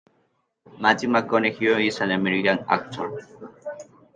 Matthew 0.79 1.09
McConaughey 1.11 1.85
is 1.89 1.99
an 2.01 2.09
American 2.09 2.65
actor. 2.67 3.21